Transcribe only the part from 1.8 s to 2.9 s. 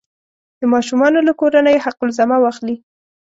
حق الزحمه واخلي.